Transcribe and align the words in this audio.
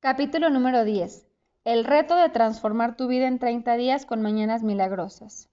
Capítulo 0.00 0.50
número 0.50 0.84
10. 0.84 1.26
El 1.64 1.84
reto 1.84 2.16
de 2.16 2.28
transformar 2.28 2.96
tu 2.96 3.06
vida 3.06 3.26
en 3.26 3.38
30 3.38 3.76
días 3.76 4.04
con 4.04 4.20
mañanas 4.20 4.62
milagrosas. 4.62 5.48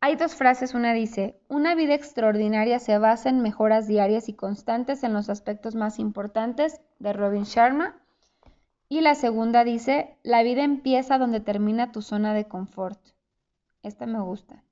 Hay 0.00 0.14
dos 0.14 0.34
frases, 0.36 0.74
una 0.74 0.92
dice, 0.92 1.40
una 1.48 1.74
vida 1.74 1.94
extraordinaria 1.94 2.78
se 2.78 2.98
basa 2.98 3.28
en 3.28 3.40
mejoras 3.40 3.88
diarias 3.88 4.28
y 4.28 4.34
constantes 4.34 5.02
en 5.02 5.14
los 5.14 5.30
aspectos 5.30 5.74
más 5.74 5.98
importantes 5.98 6.80
de 6.98 7.12
Robin 7.12 7.42
Sharma. 7.42 7.96
Y 8.88 9.00
la 9.00 9.16
segunda 9.16 9.64
dice, 9.64 10.16
la 10.22 10.44
vida 10.44 10.62
empieza 10.62 11.18
donde 11.18 11.40
termina 11.40 11.90
tu 11.90 12.02
zona 12.02 12.34
de 12.34 12.44
confort. 12.44 13.00
Esta 13.82 14.06
me 14.06 14.20
gusta. 14.20 14.62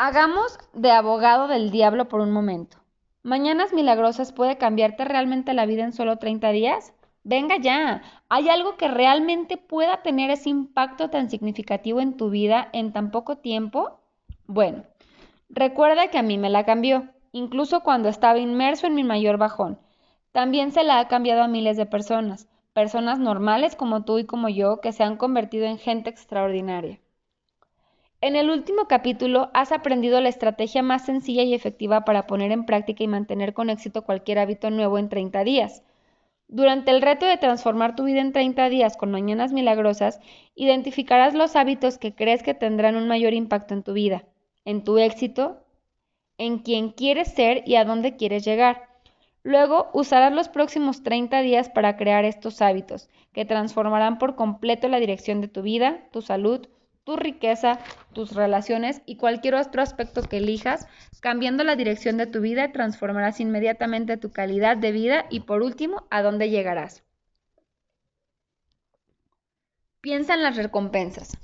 Hagamos 0.00 0.60
de 0.74 0.92
abogado 0.92 1.48
del 1.48 1.72
diablo 1.72 2.08
por 2.08 2.20
un 2.20 2.30
momento. 2.30 2.76
¿Mañanas 3.24 3.72
milagrosas 3.72 4.32
puede 4.32 4.56
cambiarte 4.56 5.04
realmente 5.04 5.54
la 5.54 5.66
vida 5.66 5.82
en 5.82 5.92
solo 5.92 6.18
30 6.18 6.50
días? 6.50 6.94
Venga 7.24 7.56
ya, 7.56 8.02
¿hay 8.28 8.48
algo 8.48 8.76
que 8.76 8.86
realmente 8.86 9.56
pueda 9.56 10.02
tener 10.02 10.30
ese 10.30 10.50
impacto 10.50 11.10
tan 11.10 11.28
significativo 11.28 12.00
en 12.00 12.16
tu 12.16 12.30
vida 12.30 12.68
en 12.72 12.92
tan 12.92 13.10
poco 13.10 13.38
tiempo? 13.38 13.98
Bueno, 14.46 14.84
recuerda 15.48 16.06
que 16.10 16.18
a 16.18 16.22
mí 16.22 16.38
me 16.38 16.48
la 16.48 16.64
cambió, 16.64 17.08
incluso 17.32 17.80
cuando 17.80 18.08
estaba 18.08 18.38
inmerso 18.38 18.86
en 18.86 18.94
mi 18.94 19.02
mayor 19.02 19.36
bajón. 19.36 19.80
También 20.30 20.70
se 20.70 20.84
la 20.84 21.00
ha 21.00 21.08
cambiado 21.08 21.42
a 21.42 21.48
miles 21.48 21.76
de 21.76 21.86
personas, 21.86 22.46
personas 22.72 23.18
normales 23.18 23.74
como 23.74 24.04
tú 24.04 24.20
y 24.20 24.26
como 24.26 24.48
yo, 24.48 24.80
que 24.80 24.92
se 24.92 25.02
han 25.02 25.16
convertido 25.16 25.66
en 25.66 25.76
gente 25.76 26.08
extraordinaria. 26.08 27.00
En 28.20 28.34
el 28.34 28.50
último 28.50 28.88
capítulo 28.88 29.48
has 29.54 29.70
aprendido 29.70 30.20
la 30.20 30.28
estrategia 30.28 30.82
más 30.82 31.04
sencilla 31.04 31.44
y 31.44 31.54
efectiva 31.54 32.04
para 32.04 32.26
poner 32.26 32.50
en 32.50 32.66
práctica 32.66 33.04
y 33.04 33.06
mantener 33.06 33.54
con 33.54 33.70
éxito 33.70 34.02
cualquier 34.02 34.40
hábito 34.40 34.70
nuevo 34.70 34.98
en 34.98 35.08
30 35.08 35.44
días. 35.44 35.84
Durante 36.48 36.90
el 36.90 37.00
reto 37.00 37.26
de 37.26 37.36
transformar 37.36 37.94
tu 37.94 38.02
vida 38.02 38.20
en 38.20 38.32
30 38.32 38.70
días 38.70 38.96
con 38.96 39.12
mañanas 39.12 39.52
milagrosas, 39.52 40.18
identificarás 40.56 41.34
los 41.34 41.54
hábitos 41.54 41.96
que 41.96 42.12
crees 42.12 42.42
que 42.42 42.54
tendrán 42.54 42.96
un 42.96 43.06
mayor 43.06 43.34
impacto 43.34 43.74
en 43.74 43.84
tu 43.84 43.92
vida, 43.92 44.24
en 44.64 44.82
tu 44.82 44.98
éxito, 44.98 45.62
en 46.38 46.58
quién 46.58 46.90
quieres 46.90 47.28
ser 47.28 47.62
y 47.66 47.76
a 47.76 47.84
dónde 47.84 48.16
quieres 48.16 48.44
llegar. 48.44 48.88
Luego 49.44 49.90
usarás 49.92 50.32
los 50.32 50.48
próximos 50.48 51.04
30 51.04 51.40
días 51.42 51.68
para 51.68 51.96
crear 51.96 52.24
estos 52.24 52.62
hábitos, 52.62 53.08
que 53.32 53.44
transformarán 53.44 54.18
por 54.18 54.34
completo 54.34 54.88
la 54.88 54.98
dirección 54.98 55.40
de 55.40 55.46
tu 55.46 55.62
vida, 55.62 56.00
tu 56.10 56.20
salud, 56.20 56.66
tu 57.08 57.16
riqueza, 57.16 57.78
tus 58.12 58.34
relaciones 58.34 59.00
y 59.06 59.16
cualquier 59.16 59.54
otro 59.54 59.80
aspecto 59.80 60.20
que 60.20 60.36
elijas, 60.36 60.86
cambiando 61.20 61.64
la 61.64 61.74
dirección 61.74 62.18
de 62.18 62.26
tu 62.26 62.42
vida, 62.42 62.70
transformarás 62.70 63.40
inmediatamente 63.40 64.18
tu 64.18 64.30
calidad 64.30 64.76
de 64.76 64.92
vida 64.92 65.24
y 65.30 65.40
por 65.40 65.62
último, 65.62 66.06
a 66.10 66.20
dónde 66.20 66.50
llegarás. 66.50 67.02
Piensa 70.02 70.34
en 70.34 70.42
las 70.42 70.58
recompensas. 70.58 71.38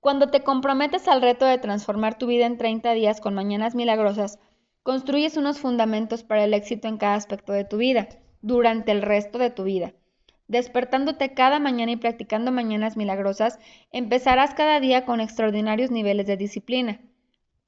Cuando 0.00 0.26
te 0.26 0.42
comprometes 0.42 1.08
al 1.08 1.22
reto 1.22 1.46
de 1.46 1.56
transformar 1.56 2.18
tu 2.18 2.26
vida 2.26 2.44
en 2.44 2.58
30 2.58 2.92
días 2.92 3.22
con 3.22 3.32
mañanas 3.32 3.74
milagrosas, 3.74 4.38
construyes 4.82 5.38
unos 5.38 5.60
fundamentos 5.60 6.24
para 6.24 6.44
el 6.44 6.52
éxito 6.52 6.88
en 6.88 6.98
cada 6.98 7.14
aspecto 7.14 7.54
de 7.54 7.64
tu 7.64 7.78
vida, 7.78 8.10
durante 8.42 8.92
el 8.92 9.00
resto 9.00 9.38
de 9.38 9.48
tu 9.48 9.64
vida. 9.64 9.94
Despertándote 10.46 11.32
cada 11.32 11.58
mañana 11.58 11.92
y 11.92 11.96
practicando 11.96 12.52
mañanas 12.52 12.96
milagrosas, 12.96 13.58
empezarás 13.92 14.54
cada 14.54 14.78
día 14.78 15.06
con 15.06 15.20
extraordinarios 15.20 15.90
niveles 15.90 16.26
de 16.26 16.36
disciplina, 16.36 17.00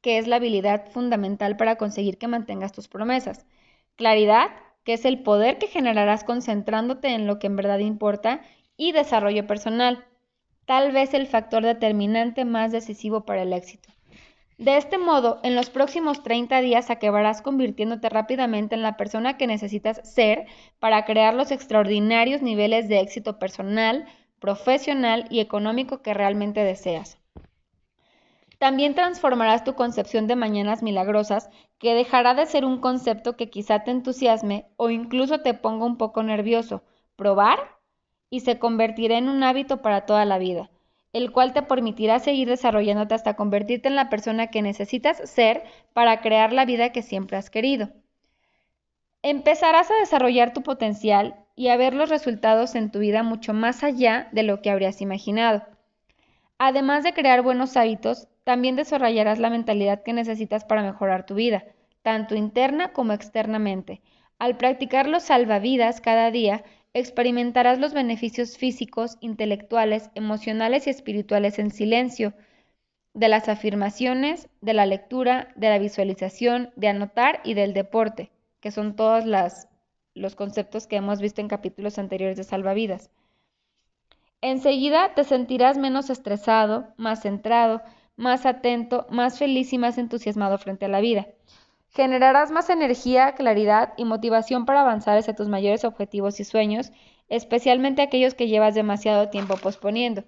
que 0.02 0.18
es 0.18 0.26
la 0.26 0.36
habilidad 0.36 0.90
fundamental 0.90 1.56
para 1.56 1.76
conseguir 1.76 2.18
que 2.18 2.28
mantengas 2.28 2.72
tus 2.72 2.86
promesas. 2.88 3.46
Claridad, 3.96 4.50
que 4.84 4.92
es 4.92 5.04
el 5.04 5.22
poder 5.22 5.58
que 5.58 5.68
generarás 5.68 6.22
concentrándote 6.22 7.08
en 7.08 7.26
lo 7.26 7.38
que 7.38 7.46
en 7.48 7.56
verdad 7.56 7.78
importa. 7.78 8.42
Y 8.76 8.92
desarrollo 8.92 9.46
personal, 9.46 10.04
tal 10.66 10.92
vez 10.92 11.14
el 11.14 11.26
factor 11.26 11.64
determinante 11.64 12.44
más 12.44 12.72
decisivo 12.72 13.24
para 13.24 13.42
el 13.42 13.54
éxito. 13.54 13.95
De 14.58 14.78
este 14.78 14.96
modo, 14.96 15.38
en 15.42 15.54
los 15.54 15.68
próximos 15.68 16.22
30 16.22 16.62
días 16.62 16.88
acabarás 16.88 17.42
convirtiéndote 17.42 18.08
rápidamente 18.08 18.74
en 18.74 18.80
la 18.80 18.96
persona 18.96 19.36
que 19.36 19.46
necesitas 19.46 20.00
ser 20.02 20.46
para 20.78 21.04
crear 21.04 21.34
los 21.34 21.50
extraordinarios 21.50 22.40
niveles 22.40 22.88
de 22.88 23.00
éxito 23.00 23.38
personal, 23.38 24.06
profesional 24.38 25.26
y 25.28 25.40
económico 25.40 26.00
que 26.00 26.14
realmente 26.14 26.64
deseas. 26.64 27.18
También 28.56 28.94
transformarás 28.94 29.62
tu 29.62 29.74
concepción 29.74 30.26
de 30.26 30.36
mañanas 30.36 30.82
milagrosas, 30.82 31.50
que 31.78 31.94
dejará 31.94 32.32
de 32.32 32.46
ser 32.46 32.64
un 32.64 32.80
concepto 32.80 33.36
que 33.36 33.50
quizá 33.50 33.84
te 33.84 33.90
entusiasme 33.90 34.70
o 34.78 34.88
incluso 34.88 35.42
te 35.42 35.52
ponga 35.52 35.84
un 35.84 35.98
poco 35.98 36.22
nervioso, 36.22 36.82
probar, 37.16 37.58
y 38.30 38.40
se 38.40 38.58
convertirá 38.58 39.18
en 39.18 39.28
un 39.28 39.42
hábito 39.42 39.82
para 39.82 40.06
toda 40.06 40.24
la 40.24 40.38
vida 40.38 40.70
el 41.16 41.32
cual 41.32 41.54
te 41.54 41.62
permitirá 41.62 42.18
seguir 42.18 42.46
desarrollándote 42.46 43.14
hasta 43.14 43.36
convertirte 43.36 43.88
en 43.88 43.96
la 43.96 44.10
persona 44.10 44.48
que 44.48 44.60
necesitas 44.60 45.16
ser 45.24 45.64
para 45.94 46.20
crear 46.20 46.52
la 46.52 46.66
vida 46.66 46.92
que 46.92 47.00
siempre 47.00 47.38
has 47.38 47.48
querido. 47.48 47.88
Empezarás 49.22 49.90
a 49.90 49.94
desarrollar 49.94 50.52
tu 50.52 50.62
potencial 50.62 51.36
y 51.54 51.68
a 51.68 51.78
ver 51.78 51.94
los 51.94 52.10
resultados 52.10 52.74
en 52.74 52.90
tu 52.90 52.98
vida 52.98 53.22
mucho 53.22 53.54
más 53.54 53.82
allá 53.82 54.28
de 54.32 54.42
lo 54.42 54.60
que 54.60 54.68
habrías 54.68 55.00
imaginado. 55.00 55.62
Además 56.58 57.02
de 57.02 57.14
crear 57.14 57.40
buenos 57.40 57.78
hábitos, 57.78 58.28
también 58.44 58.76
desarrollarás 58.76 59.38
la 59.38 59.48
mentalidad 59.48 60.02
que 60.02 60.12
necesitas 60.12 60.66
para 60.66 60.82
mejorar 60.82 61.24
tu 61.24 61.34
vida, 61.34 61.64
tanto 62.02 62.34
interna 62.34 62.92
como 62.92 63.14
externamente. 63.14 64.02
Al 64.38 64.58
practicar 64.58 65.08
los 65.08 65.22
salvavidas 65.22 66.02
cada 66.02 66.30
día, 66.30 66.62
experimentarás 66.98 67.78
los 67.78 67.92
beneficios 67.92 68.56
físicos, 68.56 69.18
intelectuales, 69.20 70.08
emocionales 70.14 70.86
y 70.86 70.90
espirituales 70.90 71.58
en 71.58 71.70
silencio, 71.70 72.32
de 73.12 73.28
las 73.28 73.50
afirmaciones, 73.50 74.48
de 74.62 74.72
la 74.72 74.86
lectura, 74.86 75.48
de 75.56 75.68
la 75.68 75.78
visualización, 75.78 76.70
de 76.74 76.88
anotar 76.88 77.40
y 77.44 77.52
del 77.52 77.74
deporte, 77.74 78.30
que 78.60 78.70
son 78.70 78.96
todos 78.96 79.24
los 80.14 80.36
conceptos 80.36 80.86
que 80.86 80.96
hemos 80.96 81.20
visto 81.20 81.42
en 81.42 81.48
capítulos 81.48 81.98
anteriores 81.98 82.38
de 82.38 82.44
Salvavidas. 82.44 83.10
Enseguida 84.40 85.14
te 85.14 85.24
sentirás 85.24 85.76
menos 85.76 86.08
estresado, 86.08 86.94
más 86.96 87.22
centrado, 87.22 87.82
más 88.16 88.46
atento, 88.46 89.06
más 89.10 89.38
feliz 89.38 89.72
y 89.74 89.78
más 89.78 89.98
entusiasmado 89.98 90.56
frente 90.56 90.86
a 90.86 90.88
la 90.88 91.00
vida. 91.00 91.26
Generarás 91.96 92.50
más 92.50 92.68
energía, 92.68 93.32
claridad 93.32 93.94
y 93.96 94.04
motivación 94.04 94.66
para 94.66 94.82
avanzar 94.82 95.16
hacia 95.16 95.34
tus 95.34 95.48
mayores 95.48 95.82
objetivos 95.82 96.38
y 96.40 96.44
sueños, 96.44 96.92
especialmente 97.30 98.02
aquellos 98.02 98.34
que 98.34 98.48
llevas 98.48 98.74
demasiado 98.74 99.30
tiempo 99.30 99.56
posponiendo. 99.56 100.22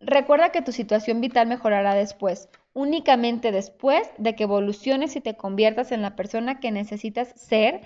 Recuerda 0.00 0.48
que 0.48 0.62
tu 0.62 0.72
situación 0.72 1.20
vital 1.20 1.46
mejorará 1.46 1.94
después, 1.94 2.48
únicamente 2.72 3.52
después 3.52 4.10
de 4.16 4.34
que 4.34 4.44
evoluciones 4.44 5.14
y 5.14 5.20
te 5.20 5.36
conviertas 5.36 5.92
en 5.92 6.00
la 6.00 6.16
persona 6.16 6.58
que 6.58 6.70
necesitas 6.70 7.38
ser 7.38 7.82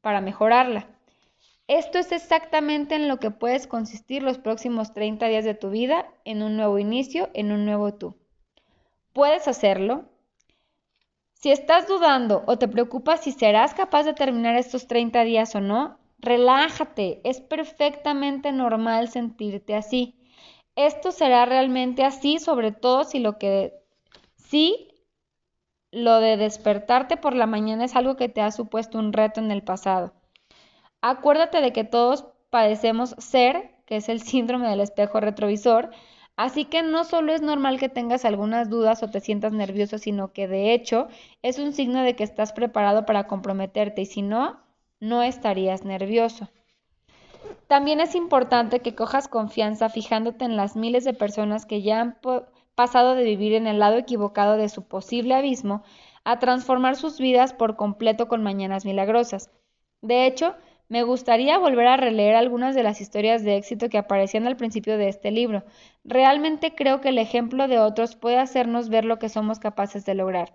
para 0.00 0.22
mejorarla. 0.22 0.88
Esto 1.68 1.98
es 1.98 2.12
exactamente 2.12 2.94
en 2.94 3.08
lo 3.08 3.18
que 3.18 3.30
puedes 3.30 3.66
consistir 3.66 4.22
los 4.22 4.38
próximos 4.38 4.94
30 4.94 5.26
días 5.26 5.44
de 5.44 5.52
tu 5.52 5.68
vida, 5.68 6.06
en 6.24 6.42
un 6.42 6.56
nuevo 6.56 6.78
inicio, 6.78 7.28
en 7.34 7.52
un 7.52 7.66
nuevo 7.66 7.92
tú. 7.92 8.16
Puedes 9.12 9.48
hacerlo, 9.48 10.06
si 11.42 11.50
estás 11.50 11.88
dudando 11.88 12.44
o 12.46 12.56
te 12.56 12.68
preocupas 12.68 13.22
si 13.22 13.32
serás 13.32 13.74
capaz 13.74 14.04
de 14.04 14.14
terminar 14.14 14.54
estos 14.54 14.86
30 14.86 15.24
días 15.24 15.54
o 15.56 15.60
no, 15.60 15.98
relájate. 16.20 17.20
Es 17.24 17.40
perfectamente 17.40 18.52
normal 18.52 19.08
sentirte 19.08 19.74
así. 19.74 20.14
Esto 20.76 21.10
será 21.10 21.44
realmente 21.44 22.04
así, 22.04 22.38
sobre 22.38 22.70
todo 22.70 23.02
si 23.02 23.18
lo 23.18 23.38
que 23.38 23.74
sí 24.36 24.88
lo 25.90 26.20
de 26.20 26.36
despertarte 26.36 27.16
por 27.16 27.34
la 27.34 27.46
mañana 27.46 27.84
es 27.84 27.96
algo 27.96 28.16
que 28.16 28.28
te 28.28 28.40
ha 28.40 28.52
supuesto 28.52 28.98
un 28.98 29.12
reto 29.12 29.40
en 29.40 29.50
el 29.50 29.62
pasado. 29.62 30.12
Acuérdate 31.00 31.60
de 31.60 31.72
que 31.72 31.82
todos 31.82 32.24
padecemos 32.50 33.16
ser, 33.18 33.74
que 33.84 33.96
es 33.96 34.08
el 34.08 34.22
síndrome 34.22 34.68
del 34.68 34.80
espejo 34.80 35.18
retrovisor, 35.18 35.90
Así 36.36 36.64
que 36.64 36.82
no 36.82 37.04
solo 37.04 37.32
es 37.32 37.42
normal 37.42 37.78
que 37.78 37.88
tengas 37.88 38.24
algunas 38.24 38.70
dudas 38.70 39.02
o 39.02 39.10
te 39.10 39.20
sientas 39.20 39.52
nervioso, 39.52 39.98
sino 39.98 40.32
que 40.32 40.48
de 40.48 40.72
hecho 40.72 41.08
es 41.42 41.58
un 41.58 41.72
signo 41.72 42.02
de 42.02 42.16
que 42.16 42.24
estás 42.24 42.52
preparado 42.52 43.04
para 43.04 43.26
comprometerte 43.26 44.02
y 44.02 44.06
si 44.06 44.22
no, 44.22 44.60
no 44.98 45.22
estarías 45.22 45.84
nervioso. 45.84 46.48
También 47.66 48.00
es 48.00 48.14
importante 48.14 48.80
que 48.80 48.94
cojas 48.94 49.28
confianza 49.28 49.88
fijándote 49.88 50.44
en 50.44 50.56
las 50.56 50.76
miles 50.76 51.04
de 51.04 51.14
personas 51.14 51.66
que 51.66 51.82
ya 51.82 52.00
han 52.00 52.18
pasado 52.74 53.14
de 53.14 53.24
vivir 53.24 53.54
en 53.54 53.66
el 53.66 53.78
lado 53.78 53.98
equivocado 53.98 54.56
de 54.56 54.68
su 54.68 54.86
posible 54.86 55.34
abismo 55.34 55.82
a 56.24 56.38
transformar 56.38 56.96
sus 56.96 57.18
vidas 57.18 57.52
por 57.52 57.76
completo 57.76 58.28
con 58.28 58.42
mañanas 58.42 58.84
milagrosas. 58.84 59.50
De 60.00 60.26
hecho, 60.26 60.54
Me 60.92 61.04
gustaría 61.04 61.56
volver 61.56 61.86
a 61.86 61.96
releer 61.96 62.36
algunas 62.36 62.74
de 62.74 62.82
las 62.82 63.00
historias 63.00 63.42
de 63.42 63.56
éxito 63.56 63.88
que 63.88 63.96
aparecían 63.96 64.46
al 64.46 64.58
principio 64.58 64.98
de 64.98 65.08
este 65.08 65.30
libro. 65.30 65.64
Realmente 66.04 66.74
creo 66.74 67.00
que 67.00 67.08
el 67.08 67.16
ejemplo 67.16 67.66
de 67.66 67.78
otros 67.78 68.14
puede 68.14 68.36
hacernos 68.36 68.90
ver 68.90 69.06
lo 69.06 69.18
que 69.18 69.30
somos 69.30 69.58
capaces 69.58 70.04
de 70.04 70.14
lograr. 70.14 70.52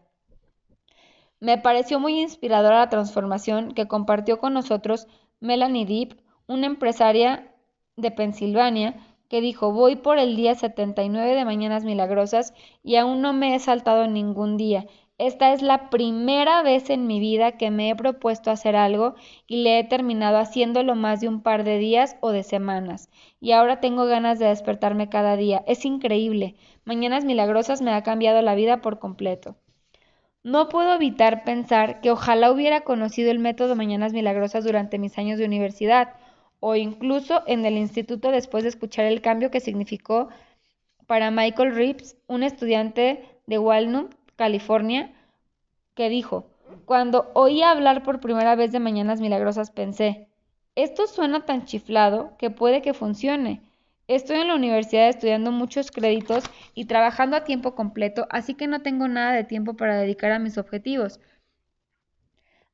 Me 1.40 1.58
pareció 1.58 2.00
muy 2.00 2.22
inspiradora 2.22 2.78
la 2.78 2.90
transformación 2.90 3.72
que 3.72 3.88
compartió 3.88 4.38
con 4.38 4.54
nosotros 4.54 5.08
Melanie 5.40 5.88
Deep, 5.88 6.22
una 6.46 6.68
empresaria 6.68 7.52
de 7.96 8.12
Pensilvania, 8.12 8.94
que 9.30 9.42
dijo, 9.42 9.72
voy 9.72 9.96
por 9.96 10.20
el 10.20 10.36
día 10.36 10.54
79 10.54 11.34
de 11.34 11.46
Mañanas 11.46 11.84
Milagrosas 11.84 12.54
y 12.84 12.98
aún 12.98 13.24
no 13.24 13.34
me 13.34 13.56
he 13.56 13.60
saltado 13.60 14.06
ningún 14.06 14.56
día. 14.56 14.86
Esta 15.18 15.52
es 15.52 15.64
la 15.64 15.90
primera 15.90 16.62
vez 16.62 16.92
en 16.92 17.08
mi 17.08 17.20
vida 17.20 17.54
que 17.54 17.72
me 17.72 17.90
he 17.90 17.96
propuesto 17.96 18.52
hacer 18.52 18.76
algo 18.76 19.16
y 19.48 19.64
le 19.64 19.80
he 19.80 19.84
terminado 19.84 20.38
haciéndolo 20.38 20.94
más 20.94 21.22
de 21.22 21.28
un 21.28 21.42
par 21.42 21.64
de 21.64 21.80
días 21.80 22.18
o 22.22 22.32
de 22.32 22.44
semanas. 22.44 23.10
Y 23.40 23.52
ahora 23.54 23.80
tengo 23.80 24.06
ganas 24.06 24.38
de 24.38 24.46
despertarme 24.46 25.10
cada 25.10 25.36
día. 25.36 25.64
Es 25.66 25.86
increíble. 25.86 26.56
Mañanas 26.86 27.26
Milagrosas 27.26 27.82
me 27.82 27.92
ha 27.92 28.04
cambiado 28.04 28.44
la 28.44 28.54
vida 28.54 28.82
por 28.82 29.00
completo. 29.00 29.56
No 30.44 30.70
puedo 30.70 30.94
evitar 30.94 31.44
pensar 31.44 32.00
que 32.00 32.12
ojalá 32.12 32.52
hubiera 32.52 32.82
conocido 32.82 33.32
el 33.32 33.40
método 33.40 33.76
Mañanas 33.76 34.14
Milagrosas 34.14 34.64
durante 34.64 35.00
mis 35.00 35.18
años 35.18 35.40
de 35.40 35.46
universidad 35.46 36.14
o 36.60 36.76
incluso 36.76 37.44
en 37.48 37.66
el 37.66 37.78
instituto 37.78 38.32
después 38.32 38.64
de 38.64 38.70
escuchar 38.70 39.06
el 39.06 39.22
cambio 39.22 39.52
que 39.52 39.62
significó 39.62 40.30
para 41.08 41.32
Michael 41.32 41.74
Reeves, 41.74 42.18
un 42.28 42.44
estudiante 42.44 43.24
de 43.48 43.60
Walnut, 43.60 44.14
California, 44.38 45.12
que 45.96 46.10
dijo, 46.10 46.50
cuando 46.86 47.32
oí 47.34 47.64
hablar 47.64 48.04
por 48.04 48.22
primera 48.22 48.56
vez 48.56 48.72
de 48.72 48.80
Mañanas 48.80 49.20
Milagrosas 49.20 49.72
pensé, 49.72 50.30
esto 50.76 51.08
suena 51.08 51.44
tan 51.46 51.66
chiflado 51.66 52.38
que 52.38 52.50
puede 52.50 52.82
que 52.82 52.94
funcione. 52.94 53.62
Estoy 54.08 54.38
en 54.38 54.48
la 54.48 54.56
universidad 54.56 55.10
estudiando 55.10 55.52
muchos 55.52 55.92
créditos 55.92 56.46
y 56.76 56.86
trabajando 56.86 57.36
a 57.36 57.44
tiempo 57.44 57.76
completo, 57.76 58.28
así 58.30 58.54
que 58.54 58.68
no 58.68 58.82
tengo 58.82 59.08
nada 59.08 59.34
de 59.34 59.44
tiempo 59.44 59.76
para 59.76 59.98
dedicar 59.98 60.32
a 60.32 60.40
mis 60.40 60.58
objetivos. 60.58 61.20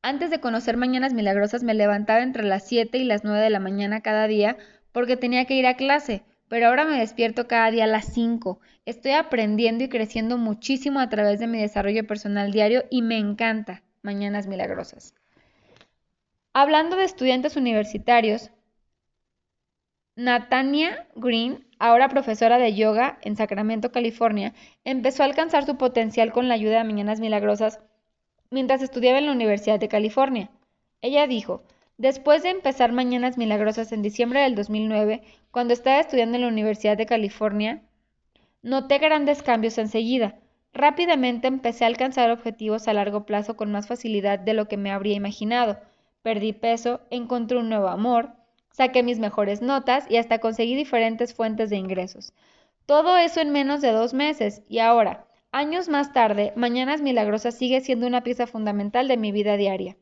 Antes 0.02 0.30
de 0.30 0.42
conocer 0.42 0.76
Mañanas 0.76 1.14
Milagrosas 1.14 1.64
me 1.64 1.74
levantaba 1.74 2.22
entre 2.22 2.44
las 2.44 2.68
7 2.68 2.98
y 2.98 3.06
las 3.06 3.24
9 3.24 3.40
de 3.40 3.50
la 3.50 3.62
mañana 3.62 4.02
cada 4.02 4.28
día 4.28 4.58
porque 4.92 5.16
tenía 5.16 5.46
que 5.46 5.56
ir 5.56 5.66
a 5.66 5.76
clase, 5.76 6.24
pero 6.54 6.68
ahora 6.68 6.86
me 6.86 7.00
despierto 7.00 7.48
cada 7.48 7.72
día 7.72 7.86
a 7.86 7.88
las 7.88 8.14
5. 8.14 8.60
Estoy 8.86 9.14
aprendiendo 9.14 9.84
y 9.84 9.90
creciendo 9.90 10.38
muchísimo 10.38 11.00
a 11.00 11.10
través 11.10 11.40
de 11.40 11.48
mi 11.48 11.58
desarrollo 11.60 12.06
personal 12.06 12.52
diario 12.52 12.84
y 12.92 13.02
me 13.02 13.18
encanta 13.18 13.82
Mañanas 14.04 14.46
Milagrosas. 14.46 15.16
Hablando 16.54 16.96
de 16.96 17.06
estudiantes 17.06 17.56
universitarios, 17.56 18.52
Natania 20.16 21.08
Green, 21.16 21.66
ahora 21.80 22.08
profesora 22.08 22.60
de 22.60 22.76
yoga 22.76 23.18
en 23.24 23.36
Sacramento, 23.36 23.92
California, 23.92 24.54
empezó 24.84 25.24
a 25.24 25.26
alcanzar 25.26 25.66
su 25.66 25.76
potencial 25.76 26.32
con 26.32 26.50
la 26.50 26.54
ayuda 26.54 26.78
de 26.78 26.84
Mañanas 26.84 27.20
Milagrosas 27.20 27.80
mientras 28.52 28.84
estudiaba 28.84 29.18
en 29.18 29.26
la 29.26 29.32
Universidad 29.32 29.80
de 29.80 29.88
California. 29.88 30.52
Ella 31.02 31.26
dijo, 31.26 31.64
después 31.98 32.44
de 32.44 32.50
empezar 32.50 32.92
Mañanas 32.92 33.38
Milagrosas 33.38 33.92
en 33.92 34.02
diciembre 34.02 34.42
del 34.42 34.56
2009, 34.56 35.22
cuando 35.52 35.74
estaba 35.74 36.00
estudiando 36.00 36.36
en 36.36 36.42
la 36.42 36.48
Universidad 36.48 36.98
de 36.98 37.06
California, 37.06 37.82
noté 38.62 38.98
grandes 38.98 39.44
cambios 39.44 39.78
enseguida. 39.78 40.40
Rápidamente 40.74 41.48
empecé 41.48 41.84
a 41.84 41.88
alcanzar 41.88 42.32
objetivos 42.32 42.88
a 42.88 42.94
largo 42.94 43.26
plazo 43.26 43.56
con 43.56 43.72
más 43.72 43.88
facilidad 43.88 44.40
de 44.40 44.54
lo 44.54 44.68
que 44.68 44.78
me 44.78 44.92
habría 44.92 45.16
imaginado. 45.16 45.78
Perdí 46.22 46.54
peso, 46.54 47.02
encontré 47.10 47.58
un 47.58 47.70
nuevo 47.70 47.88
amor, 47.88 48.32
saqué 48.72 49.04
mis 49.04 49.20
mejores 49.20 49.62
notas 49.62 50.06
y 50.10 50.18
hasta 50.18 50.40
conseguí 50.40 50.76
diferentes 50.76 51.34
fuentes 51.34 51.70
de 51.70 51.78
ingresos. 51.78 52.34
Todo 52.86 53.18
eso 53.18 53.40
en 53.40 53.52
menos 53.52 53.82
de 53.82 53.92
dos 53.92 54.14
meses 54.14 54.64
y 54.68 54.80
ahora, 54.80 55.26
Años 55.56 55.88
más 55.88 56.14
tarde, 56.14 56.52
Mañanas 56.56 57.04
Milagrosas 57.04 57.56
sigue 57.56 57.80
siendo 57.80 58.08
una 58.08 58.24
pieza 58.24 58.48
fundamental 58.48 59.08
de 59.08 59.18
mi 59.18 59.32
vida 59.32 59.56
diaria. 59.56 59.96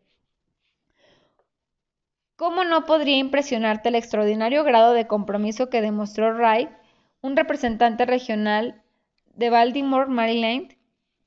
¿Cómo 2.42 2.64
no 2.64 2.86
podría 2.88 3.18
impresionarte 3.18 3.90
el 3.90 3.94
extraordinario 3.94 4.64
grado 4.64 4.94
de 4.94 5.06
compromiso 5.06 5.70
que 5.70 5.80
demostró 5.80 6.34
Wright, 6.34 6.70
un 7.22 7.38
representante 7.38 8.04
regional 8.08 8.82
de 9.36 9.52
Baltimore, 9.52 10.10
Maryland, 10.10 10.76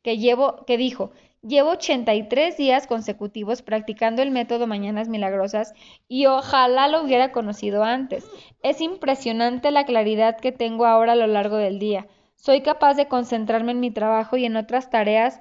que, 0.03 0.19
llevo, 0.19 0.65
que 0.67 0.77
dijo, 0.77 1.13
llevo 1.41 1.71
83 1.71 2.57
días 2.57 2.89
consecutivos 2.89 3.63
practicando 3.63 4.23
el 4.23 4.33
método 4.33 4.67
Mañanas 4.67 5.09
Milagrosas 5.09 5.73
y 6.09 6.27
ojalá 6.27 6.89
lo 6.89 7.05
hubiera 7.05 7.31
conocido 7.31 7.85
antes. 7.85 8.27
Es 8.65 8.81
impresionante 8.81 9.71
la 9.71 9.87
claridad 9.87 10.41
que 10.41 10.51
tengo 10.51 10.85
ahora 10.85 11.13
a 11.13 11.15
lo 11.15 11.29
largo 11.29 11.59
del 11.59 11.79
día. 11.79 12.09
Soy 12.35 12.63
capaz 12.63 12.95
de 12.95 13.07
concentrarme 13.07 13.71
en 13.71 13.79
mi 13.79 13.93
trabajo 13.93 14.37
y 14.37 14.47
en 14.47 14.57
otras 14.57 14.91
tareas 14.91 15.39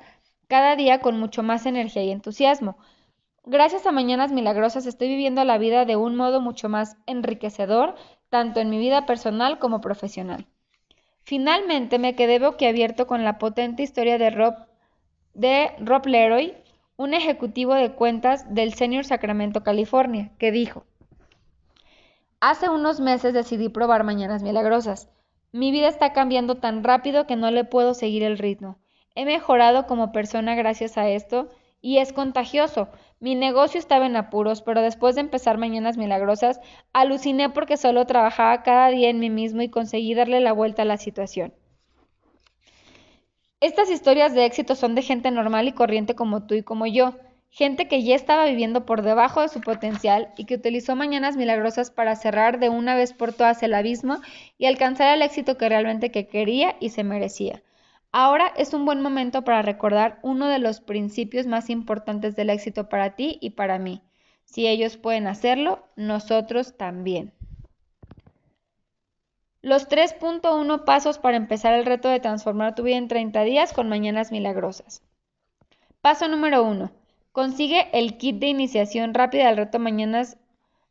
cada 0.48 0.76
día 0.76 1.00
con 1.00 1.20
mucho 1.20 1.42
más 1.42 1.66
energía 1.66 2.04
y 2.04 2.12
entusiasmo. 2.12 2.78
Gracias 3.46 3.86
a 3.86 3.92
Mañanas 3.92 4.32
Milagrosas 4.32 4.86
estoy 4.86 5.10
viviendo 5.10 5.44
la 5.44 5.58
vida 5.58 5.84
de 5.84 5.98
un 5.98 6.16
modo 6.16 6.40
mucho 6.40 6.70
más 6.70 6.96
enriquecedor, 7.08 7.96
tanto 8.30 8.62
en 8.62 8.70
mi 8.70 8.78
vida 8.78 9.06
personal 9.06 9.60
como 9.60 9.82
profesional. 9.82 10.48
Finalmente 11.24 12.00
me 12.00 12.16
quedé 12.16 12.40
boquiabierto 12.40 13.06
con 13.06 13.26
la 13.26 13.38
potente 13.40 13.84
historia 13.84 14.18
de 14.18 14.30
Rob, 14.30 14.56
de 15.34 15.72
Rob 15.80 16.06
Leroy, 16.06 16.54
un 16.96 17.14
ejecutivo 17.14 17.74
de 17.74 17.92
cuentas 17.92 18.54
del 18.54 18.76
Senior 18.76 19.04
Sacramento, 19.04 19.62
California, 19.62 20.32
que 20.38 20.54
dijo, 20.54 20.86
Hace 22.40 22.70
unos 22.70 23.02
meses 23.02 23.34
decidí 23.34 23.68
probar 23.68 24.06
Mañanas 24.06 24.42
Milagrosas. 24.42 25.10
Mi 25.52 25.72
vida 25.72 25.90
está 25.90 26.14
cambiando 26.14 26.56
tan 26.56 26.82
rápido 26.82 27.28
que 27.28 27.36
no 27.36 27.52
le 27.52 27.66
puedo 27.66 27.94
seguir 27.94 28.24
el 28.24 28.38
ritmo. 28.38 28.78
He 29.16 29.26
mejorado 29.26 29.86
como 29.86 30.14
persona 30.14 30.56
gracias 30.56 30.98
a 30.98 31.10
esto 31.10 31.50
y 31.82 31.98
es 31.98 32.14
contagioso. 32.14 32.88
Mi 33.24 33.36
negocio 33.36 33.80
estaba 33.80 34.06
en 34.06 34.18
apuros, 34.18 34.62
pero 34.62 34.82
después 34.82 35.16
de 35.16 35.22
empezar 35.22 35.58
Mañanas 35.58 35.96
Milagrosas, 35.96 36.60
aluciné 36.92 37.50
porque 37.50 37.78
solo 37.78 38.06
trabajaba 38.06 38.64
cada 38.64 38.90
día 38.90 39.10
en 39.10 39.20
mí 39.20 39.30
mismo 39.30 39.62
y 39.62 39.70
conseguí 39.70 40.14
darle 40.14 40.42
la 40.42 40.52
vuelta 40.52 40.82
a 40.82 40.86
la 40.86 40.98
situación. 40.98 41.54
Estas 43.62 43.90
historias 43.90 44.34
de 44.34 44.44
éxito 44.44 44.76
son 44.76 44.94
de 44.94 45.04
gente 45.04 45.32
normal 45.32 45.70
y 45.70 45.72
corriente 45.72 46.16
como 46.16 46.46
tú 46.46 46.56
y 46.56 46.64
como 46.64 46.86
yo 46.86 47.16
gente 47.50 47.88
que 47.88 48.04
ya 48.04 48.14
estaba 48.14 48.44
viviendo 48.44 48.86
por 48.86 49.04
debajo 49.04 49.40
de 49.40 49.48
su 49.48 49.62
potencial 49.62 50.34
y 50.36 50.44
que 50.44 50.56
utilizó 50.56 50.98
mañanas 50.98 51.38
milagrosas 51.38 51.92
para 51.92 52.18
cerrar 52.18 52.60
de 52.60 52.68
una 52.68 52.94
vez 52.94 53.14
por 53.14 53.32
todas 53.32 53.64
el 53.64 53.74
abismo 53.74 54.20
y 54.58 54.66
alcanzar 54.66 55.16
el 55.16 55.22
éxito 55.22 55.58
que 55.58 55.70
realmente 55.70 56.12
que 56.12 56.28
quería 56.28 56.76
y 56.82 56.90
se 56.90 57.06
merecía. 57.06 57.64
Ahora 58.16 58.54
es 58.56 58.76
un 58.76 58.86
buen 58.86 59.02
momento 59.02 59.44
para 59.44 59.64
recordar 59.64 60.20
uno 60.22 60.48
de 60.48 60.60
los 60.60 60.82
principios 60.82 61.48
más 61.48 61.72
importantes 61.72 62.36
del 62.36 62.52
éxito 62.52 62.88
para 62.88 63.16
ti 63.16 63.40
y 63.42 63.50
para 63.50 63.80
mí. 63.80 64.04
Si 64.46 64.68
ellos 64.68 64.98
pueden 64.98 65.26
hacerlo, 65.26 65.84
nosotros 65.96 66.78
también. 66.78 67.34
Los 69.64 69.90
3.1 69.90 70.86
pasos 70.86 71.18
para 71.18 71.38
empezar 71.38 71.74
el 71.74 71.86
reto 71.86 72.08
de 72.08 72.20
transformar 72.20 72.76
tu 72.76 72.84
vida 72.84 72.98
en 72.98 73.08
30 73.08 73.44
días 73.46 73.74
con 73.74 73.90
mañanas 73.90 74.32
milagrosas. 74.32 75.02
Paso 76.02 76.28
número 76.28 76.64
1 76.64 76.92
Consigue 77.32 77.88
el 77.94 78.18
kit 78.18 78.38
de 78.38 78.48
iniciación 78.48 79.16
rápida 79.16 79.50
al 79.50 79.58
reto 79.58 79.80
Mañanas 79.80 80.38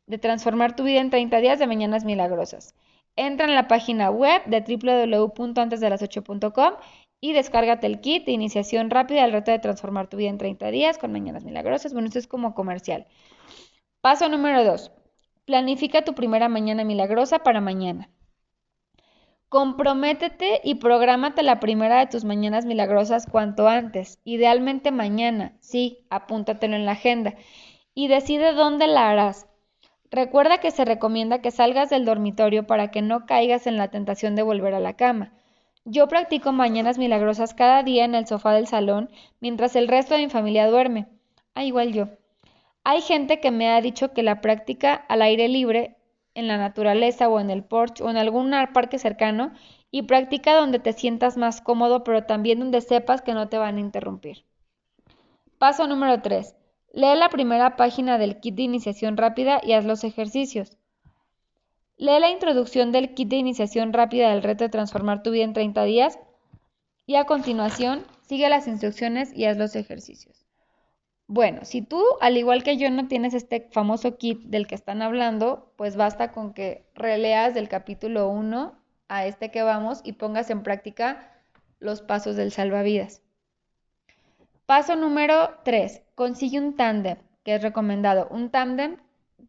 de 0.09 0.19
transformar 0.19 0.75
tu 0.75 0.83
vida 0.83 1.01
en 1.01 1.11
30 1.11 1.37
días 1.37 1.61
de 1.61 1.69
Mañanas 1.69 2.05
Milagrosas. 2.05 2.75
Entra 3.15 3.47
en 3.47 3.55
la 3.55 3.69
página 3.69 4.11
web 4.11 4.43
de 4.47 4.61
www.antesdelas8.com 4.61 6.75
y 7.23 7.33
descárgate 7.33 7.87
el 7.87 8.01
kit 8.01 8.27
de 8.27 8.33
iniciación 8.33 8.91
rápida 8.91 9.23
al 9.23 9.31
reto 9.31 9.53
de 9.53 9.61
transformar 9.61 10.09
tu 10.09 10.17
vida 10.17 10.29
en 10.29 10.39
30 10.39 10.73
días 10.73 10.99
con 10.99 11.13
Mañanas 11.13 11.45
Milagrosas. 11.45 11.93
Bueno, 11.93 12.09
esto 12.09 12.19
es 12.19 12.27
como 12.27 12.53
comercial. 12.53 13.07
Paso 14.01 14.29
número 14.29 14.65
2. 14.65 14.91
Planifica 15.45 16.03
tu 16.03 16.15
primera 16.15 16.49
mañana 16.49 16.83
milagrosa 16.83 17.39
para 17.39 17.61
mañana. 17.61 18.11
Comprométete 19.49 20.63
y 20.65 20.75
prográmate 20.77 21.45
la 21.45 21.61
primera 21.61 22.01
de 22.01 22.09
tus 22.09 22.25
mañanas 22.25 22.67
milagrosas 22.67 23.27
cuanto 23.31 23.69
antes, 23.69 24.19
idealmente 24.25 24.91
mañana, 24.91 25.57
sí, 25.61 26.05
apúntatelo 26.11 26.75
en 26.75 26.87
la 26.87 26.93
agenda 26.93 27.35
y 27.95 28.09
decide 28.09 28.53
dónde 28.53 28.89
la 28.89 29.11
harás. 29.11 29.47
Recuerda 30.11 30.59
que 30.59 30.73
se 30.73 30.85
recomienda 30.85 31.41
que 31.41 31.53
salgas 31.53 31.89
del 31.89 32.05
dormitorio 32.05 32.67
para 32.67 32.91
que 32.91 33.01
no 33.01 33.27
caigas 33.27 33.69
en 33.69 33.77
la 33.77 33.93
tentación 33.93 34.35
de 34.35 34.43
volver 34.43 34.75
a 34.75 34.81
la 34.81 34.97
cama. 34.97 35.33
Yo 35.85 36.07
practico 36.07 36.53
mañanas 36.53 36.97
milagrosas 36.97 37.55
cada 37.55 37.83
día 37.83 38.05
en 38.05 38.15
el 38.15 38.27
sofá 38.27 38.53
del 38.53 38.69
salón 38.69 39.11
mientras 39.41 39.75
el 39.75 39.89
resto 39.89 40.15
de 40.15 40.21
mi 40.21 40.31
familia 40.31 40.71
duerme. 40.71 41.09
Ah, 41.55 41.65
igual 41.65 41.93
yo. 41.93 42.09
Hay 42.85 43.01
gente 43.01 43.41
que 43.41 43.51
me 43.51 43.69
ha 43.69 43.81
dicho 43.81 44.13
que 44.13 44.23
la 44.23 44.41
práctica 44.41 44.95
al 44.95 45.23
aire 45.23 45.49
libre 45.49 45.97
en 46.35 46.47
la 46.47 46.57
naturaleza 46.57 47.29
o 47.29 47.41
en 47.41 47.51
el 47.51 47.65
porche 47.65 48.05
o 48.05 48.11
en 48.11 48.17
algún 48.17 48.53
parque 48.73 48.99
cercano 48.99 49.53
y 49.91 50.03
practica 50.03 50.55
donde 50.55 50.79
te 50.79 50.93
sientas 50.93 51.37
más 51.37 51.61
cómodo, 51.61 52.05
pero 52.05 52.25
también 52.25 52.61
donde 52.61 52.81
sepas 52.81 53.21
que 53.21 53.35
no 53.35 53.49
te 53.49 53.59
van 53.59 53.77
a 53.77 53.81
interrumpir. 53.81 54.45
Paso 55.59 55.87
número 55.87 56.23
3. 56.23 56.57
Lee 56.93 57.17
la 57.17 57.29
primera 57.29 57.77
página 57.77 58.19
del 58.19 58.41
kit 58.41 58.55
de 58.55 58.63
iniciación 58.63 59.17
rápida 59.17 59.61
y 59.63 59.73
haz 59.73 59.85
los 59.85 60.05
ejercicios. 60.05 60.77
Lee 62.03 62.19
la 62.19 62.31
introducción 62.31 62.91
del 62.91 63.15
kit 63.15 63.29
de 63.29 63.37
iniciación 63.37 63.93
rápida 63.93 64.31
del 64.31 64.43
reto 64.43 64.65
de 64.65 64.71
transformar 64.71 65.23
tu 65.23 65.31
vida 65.31 65.45
en 65.45 65.53
30 65.53 65.85
días 65.85 66.19
y 67.07 67.15
a 67.15 67.27
continuación 67.27 68.05
sigue 68.23 68.49
las 68.49 68.67
instrucciones 68.67 69.33
y 69.33 69.45
haz 69.45 69.57
los 69.57 69.77
ejercicios. 69.77 70.45
Bueno, 71.29 71.65
si 71.65 71.81
tú, 71.81 72.03
al 72.21 72.37
igual 72.37 72.65
que 72.65 72.77
yo, 72.77 72.91
no 72.91 73.07
tienes 73.07 73.35
este 73.35 73.69
famoso 73.71 74.17
kit 74.17 74.41
del 74.41 74.67
que 74.67 74.75
están 74.75 75.01
hablando, 75.01 75.73
pues 75.77 75.95
basta 75.95 76.33
con 76.33 76.55
que 76.55 76.85
releas 76.97 77.55
del 77.55 77.69
capítulo 77.69 78.29
1 78.31 78.75
a 79.07 79.27
este 79.27 79.53
que 79.53 79.63
vamos 79.63 80.01
y 80.03 80.15
pongas 80.15 80.51
en 80.51 80.65
práctica 80.65 81.31
los 81.79 82.03
pasos 82.03 82.35
del 82.35 82.51
salvavidas. 82.51 83.23
Paso 84.67 84.97
número 84.97 85.51
3. 85.65 86.03
Consigue 86.17 86.59
un 86.59 86.75
tándem, 86.75 87.19
que 87.45 87.55
es 87.55 87.63
recomendado. 87.63 88.27
Un 88.29 88.51
tándem 88.51 88.97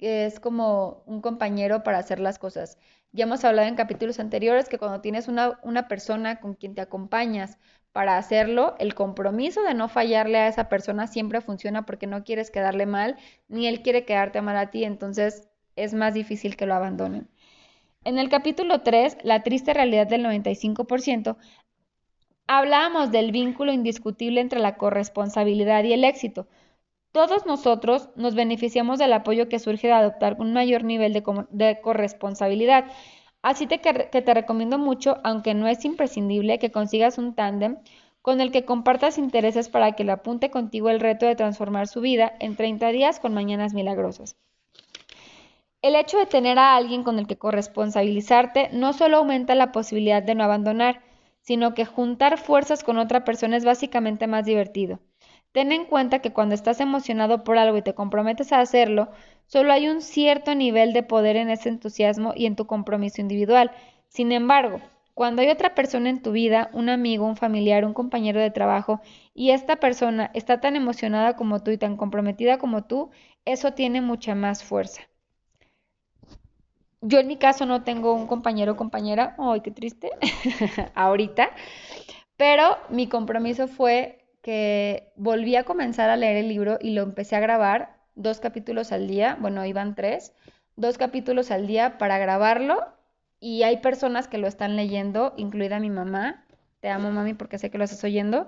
es 0.05 0.39
como 0.39 1.03
un 1.05 1.21
compañero 1.21 1.83
para 1.83 1.99
hacer 1.99 2.19
las 2.19 2.39
cosas. 2.39 2.77
Ya 3.11 3.23
hemos 3.23 3.43
hablado 3.45 3.67
en 3.67 3.75
capítulos 3.75 4.19
anteriores 4.19 4.69
que 4.69 4.77
cuando 4.77 5.01
tienes 5.01 5.27
una, 5.27 5.59
una, 5.63 5.87
persona 5.87 6.39
con 6.39 6.55
quien 6.55 6.75
te 6.75 6.81
acompañas 6.81 7.57
para 7.91 8.17
hacerlo, 8.17 8.75
el 8.79 8.95
compromiso 8.95 9.61
de 9.63 9.75
no 9.75 9.87
fallarle 9.87 10.39
a 10.39 10.47
esa 10.47 10.67
persona 10.67 11.07
siempre 11.07 11.41
funciona 11.41 11.85
porque 11.85 12.07
no 12.07 12.23
quieres 12.23 12.49
quedarle 12.49 12.85
mal, 12.85 13.17
ni 13.47 13.67
él 13.67 13.81
quiere 13.81 14.05
quedarte 14.05 14.41
mal 14.41 14.57
a 14.57 14.71
ti, 14.71 14.83
entonces 14.83 15.47
es 15.75 15.93
más 15.93 16.13
difícil 16.13 16.57
que 16.57 16.65
lo 16.65 16.73
abandonen. 16.73 17.29
En 18.03 18.17
el 18.17 18.29
capítulo 18.29 18.81
3, 18.81 19.17
La 19.23 19.43
triste 19.43 19.73
realidad 19.73 20.07
del 20.07 20.25
95%, 20.25 21.37
Hablábamos 22.47 23.11
del 23.11 23.31
vínculo 23.31 23.71
indiscutible 23.71 24.41
entre 24.41 24.59
la 24.59 24.75
corresponsabilidad 24.75 25.85
y 25.85 25.93
el 25.93 26.03
éxito. 26.03 26.47
Todos 27.13 27.45
nosotros 27.45 28.09
nos 28.15 28.33
beneficiamos 28.33 28.97
del 28.97 29.13
apoyo 29.13 29.47
que 29.47 29.59
surge 29.59 29.85
de 29.85 29.93
adoptar 29.93 30.35
un 30.39 30.51
mayor 30.51 30.83
nivel 30.83 31.13
de, 31.13 31.79
corresponsabilidad. 31.79 32.85
Así 33.43 33.67
que 33.67 33.77
te 33.77 34.33
recomiendo 34.33 34.79
mucho, 34.79 35.19
aunque 35.23 35.53
no 35.53 35.67
es 35.67 35.85
imprescindible, 35.85 36.57
que 36.57 36.71
consigas 36.71 37.19
un 37.19 37.35
tándem 37.35 37.77
con 38.23 38.41
el 38.41 38.51
que 38.51 38.65
compartas 38.65 39.19
intereses 39.19 39.69
para 39.69 39.91
que 39.91 40.03
le 40.03 40.13
apunte 40.13 40.49
contigo 40.49 40.89
el 40.89 40.99
reto 40.99 41.27
de 41.27 41.35
transformar 41.35 41.87
su 41.87 42.01
vida 42.01 42.33
en 42.39 42.55
30 42.55 42.87
días 42.87 43.19
con 43.19 43.35
mañanas 43.35 43.75
milagrosas. 43.75 44.35
El 45.83 45.95
hecho 45.95 46.17
de 46.17 46.25
tener 46.25 46.57
a 46.57 46.75
alguien 46.75 47.03
con 47.03 47.19
el 47.19 47.27
que 47.27 47.37
corresponsabilizarte 47.37 48.69
no 48.73 48.91
solo 48.91 49.17
aumenta 49.17 49.53
la 49.53 49.71
posibilidad 49.71 50.23
de 50.23 50.33
no 50.33 50.45
abandonar, 50.45 51.03
sino 51.41 51.75
que 51.75 51.85
juntar 51.85 52.39
fuerzas 52.39 52.83
con 52.83 52.97
otra 52.97 53.23
persona 53.23 53.55
es 53.55 53.65
básicamente 53.65 54.25
más 54.25 54.45
divertido. 54.45 54.99
Ten 55.53 55.71
en 55.71 55.85
cuenta 55.85 56.19
que 56.19 56.33
cuando 56.33 56.55
estás 56.55 56.81
emocionado 56.81 57.43
por 57.43 57.59
algo 57.59 57.77
y 57.77 57.83
te 57.83 57.93
comprometes 57.93 58.51
a 58.51 58.59
hacerlo, 58.59 59.09
solo 59.45 59.71
hay 59.71 59.87
un 59.87 60.01
cierto 60.01 60.55
nivel 60.55 60.93
de 60.93 61.03
poder 61.03 61.35
en 61.35 61.51
ese 61.51 61.69
entusiasmo 61.69 62.33
y 62.35 62.47
en 62.47 62.55
tu 62.55 62.65
compromiso 62.65 63.21
individual. 63.21 63.69
Sin 64.07 64.31
embargo, 64.31 64.81
cuando 65.13 65.43
hay 65.43 65.49
otra 65.49 65.75
persona 65.75 66.09
en 66.09 66.23
tu 66.23 66.31
vida, 66.31 66.71
un 66.73 66.89
amigo, 66.89 67.27
un 67.27 67.35
familiar, 67.35 67.85
un 67.85 67.93
compañero 67.93 68.39
de 68.39 68.49
trabajo, 68.49 68.99
y 69.35 69.51
esta 69.51 69.75
persona 69.75 70.31
está 70.33 70.59
tan 70.59 70.75
emocionada 70.75 71.35
como 71.35 71.61
tú 71.61 71.69
y 71.69 71.77
tan 71.77 71.97
comprometida 71.97 72.57
como 72.57 72.85
tú, 72.85 73.11
eso 73.45 73.73
tiene 73.73 74.01
mucha 74.01 74.33
más 74.33 74.63
fuerza. 74.63 75.03
Yo 77.01 77.19
en 77.19 77.27
mi 77.27 77.37
caso 77.37 77.67
no 77.67 77.83
tengo 77.83 78.13
un 78.13 78.25
compañero 78.25 78.71
o 78.71 78.75
compañera, 78.75 79.35
ay, 79.37 79.61
qué 79.61 79.69
triste, 79.69 80.09
ahorita, 80.95 81.51
pero 82.37 82.77
mi 82.89 83.07
compromiso 83.07 83.67
fue 83.67 84.22
que 84.43 85.11
volví 85.15 85.55
a 85.55 85.63
comenzar 85.63 86.11
a 86.11 86.17
leer 86.17 86.37
el 86.37 86.49
libro 86.49 86.77
y 86.79 86.91
lo 86.91 87.01
empecé 87.01 87.35
a 87.35 87.39
grabar 87.39 87.97
dos 88.13 88.39
capítulos 88.39 88.91
al 88.91 89.07
día, 89.07 89.37
bueno, 89.39 89.65
iban 89.65 89.95
tres, 89.95 90.33
dos 90.75 90.99
capítulos 90.99 91.49
al 91.49 91.65
día 91.65 91.97
para 91.97 92.19
grabarlo 92.19 92.85
y 93.39 93.63
hay 93.63 93.77
personas 93.77 94.27
que 94.27 94.37
lo 94.37 94.45
están 94.45 94.75
leyendo, 94.75 95.33
incluida 95.35 95.79
mi 95.79 95.89
mamá, 95.89 96.45
te 96.79 96.89
amo 96.89 97.09
mami 97.09 97.33
porque 97.33 97.57
sé 97.57 97.71
que 97.71 97.79
lo 97.79 97.85
estás 97.85 98.03
oyendo, 98.03 98.45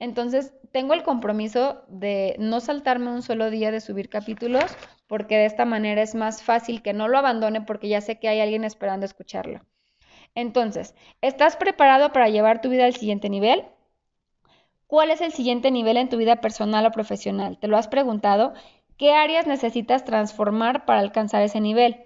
entonces, 0.00 0.52
tengo 0.70 0.94
el 0.94 1.02
compromiso 1.02 1.82
de 1.88 2.36
no 2.38 2.60
saltarme 2.60 3.10
un 3.10 3.22
solo 3.22 3.50
día 3.50 3.72
de 3.72 3.80
subir 3.80 4.08
capítulos, 4.08 4.64
porque 5.08 5.36
de 5.36 5.46
esta 5.46 5.64
manera 5.64 6.02
es 6.02 6.14
más 6.14 6.42
fácil 6.42 6.82
que 6.82 6.92
no 6.92 7.08
lo 7.08 7.18
abandone 7.18 7.62
porque 7.62 7.88
ya 7.88 8.00
sé 8.00 8.18
que 8.18 8.28
hay 8.28 8.40
alguien 8.40 8.64
esperando 8.64 9.06
escucharlo. 9.06 9.60
Entonces, 10.34 10.94
¿estás 11.20 11.56
preparado 11.56 12.12
para 12.12 12.28
llevar 12.28 12.60
tu 12.60 12.68
vida 12.68 12.84
al 12.84 12.94
siguiente 12.94 13.28
nivel? 13.28 13.64
¿Cuál 14.88 15.12
es 15.12 15.20
el 15.20 15.30
siguiente 15.30 15.70
nivel 15.70 15.96
en 15.96 16.08
tu 16.08 16.16
vida 16.16 16.40
personal 16.40 16.84
o 16.84 16.90
profesional? 16.90 17.58
¿Te 17.58 17.68
lo 17.68 17.76
has 17.76 17.86
preguntado? 17.86 18.54
¿Qué 18.96 19.12
áreas 19.12 19.46
necesitas 19.46 20.04
transformar 20.04 20.84
para 20.84 20.98
alcanzar 20.98 21.42
ese 21.42 21.60
nivel? 21.60 22.02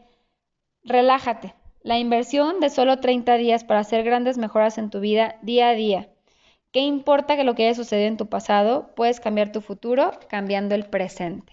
Relájate. 0.85 1.55
La 1.81 1.99
inversión 1.99 2.61
de 2.61 2.69
solo 2.69 2.99
30 2.99 3.37
días 3.37 3.65
para 3.65 3.81
hacer 3.81 4.05
grandes 4.05 4.37
mejoras 4.37 4.77
en 4.77 4.91
tu 4.91 5.01
vida 5.01 5.39
día 5.41 5.71
a 5.71 5.75
día 5.75 6.12
¿Qué 6.73 6.81
importa 6.81 7.37
que 7.37 7.45
lo 7.45 7.55
que 7.55 7.65
haya 7.65 7.75
sucedido 7.75 8.09
en 8.09 8.17
tu 8.17 8.31
pasado? 8.31 8.95
Puedes 8.97 9.21
cambiar 9.21 9.53
tu 9.53 9.61
futuro 9.61 10.12
cambiando 10.31 10.75
el 10.75 10.87
presente. 10.87 11.53